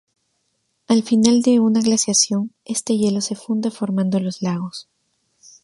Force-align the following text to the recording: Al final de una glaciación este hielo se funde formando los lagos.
Al 0.87 1.03
final 1.03 1.43
de 1.43 1.59
una 1.59 1.79
glaciación 1.79 2.55
este 2.65 2.97
hielo 2.97 3.21
se 3.21 3.35
funde 3.35 3.69
formando 3.69 4.19
los 4.19 4.41
lagos. 4.41 4.89